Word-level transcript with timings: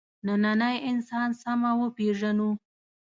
نننی 0.25 0.75
انسان 0.89 1.29
سمه 1.41 1.71
وپېژنو. 1.81 2.49